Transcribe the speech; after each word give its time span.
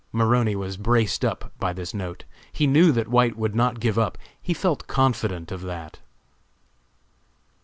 Maroney 0.11 0.55
was 0.55 0.77
braced 0.77 1.23
up 1.23 1.51
by 1.59 1.71
this 1.73 1.93
note. 1.93 2.23
He 2.51 2.65
knew 2.65 2.91
that 2.91 3.07
White 3.07 3.37
would 3.37 3.53
not 3.53 3.79
give 3.79 3.99
up; 3.99 4.17
he 4.41 4.51
felt 4.51 4.87
confident 4.87 5.51
of 5.51 5.61
that! 5.61 5.99